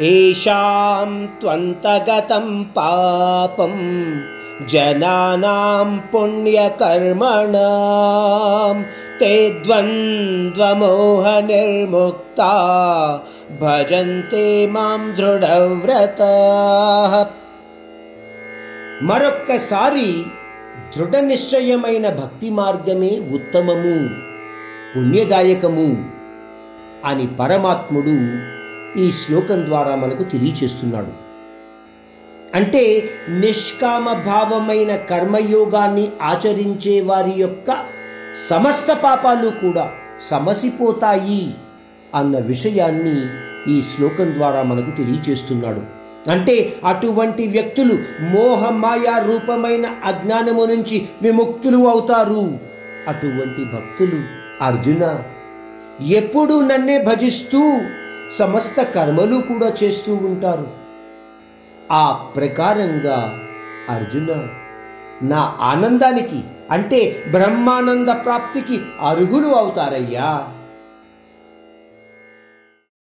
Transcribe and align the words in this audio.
ఏషాం 0.00 1.28
పాపం 2.76 3.74
జనానాం 4.72 6.02
పుణ్యకర్మణ 6.14 7.52
తే 9.20 9.62
ద్వంద్వమోహ 9.66 11.38
భజంతే 13.62 14.66
మాం 14.66 15.16
దృఢవ్రత. 15.18 16.22
మరొక్కసారి 19.02 20.24
దృఢ 20.96 21.16
నిశ్చయమైన 21.16 22.08
భక్తి 22.08 22.50
మార్గమే 22.50 23.18
ఉత్తమము 23.32 24.08
పుణ్యదాయకము 24.96 26.04
అని 27.04 27.26
పరమాత్ముడు 27.26 28.54
ఈ 28.98 29.12
శ్లోకం 29.12 29.66
ద్వారా 29.66 29.94
మనకు 29.94 30.22
తెలియచేస్తున్నాడు. 30.22 31.24
అంటే 32.54 33.10
నిష్కామ 33.28 34.12
భావమైన 34.12 34.96
కర్మయోగాన్ని 34.96 36.08
ఆచరించే 36.22 37.00
వారి 37.00 37.32
యొక్క 37.36 37.76
సమస్త 38.48 38.92
పాపాలు 38.92 39.48
కూడా 39.48 39.90
సమసిపోతాయి 40.30 41.54
అన్న 42.14 42.38
విషయాన్ని 42.38 43.26
ఈ 43.72 43.82
శ్లోకం 43.82 44.34
ద్వారా 44.34 44.62
మనకు 44.62 44.90
తెలియచేస్తున్నాడు. 44.90 45.82
అంటే 46.30 46.76
అటువంటి 46.84 47.46
వ్యక్తులు 47.46 47.98
మోహమాయా 48.20 49.18
రూపమైన 49.18 49.86
అజ్ఞానము 50.04 50.64
నుంచి 50.64 51.08
విముక్తులు 51.22 51.88
అవుతారు. 51.88 52.58
అటువంటి 53.08 53.64
భక్తులు 53.74 54.22
అర్జున 54.62 55.22
ఎప్పుడు 56.04 56.60
నన్నే 56.60 56.98
భజిస్తూ 57.04 57.80
సమస్త 58.38 58.82
కర్మలు 58.82 59.36
కూడా 59.36 59.72
చేస్తూ 59.82 60.14
ఉంటారు. 60.14 60.66
ఆ 61.92 62.12
ప్రకారంగా 62.36 63.38
అర్జున 63.88 64.48
నా 65.22 65.56
ఆనందానికి 65.60 66.44
అంటే 66.70 67.24
బ్రహ్మానంద 67.30 68.08
ప్రాప్తికి 68.08 68.80
అర్హులు 69.00 69.48
అవుతారయ్యా. 69.48 70.48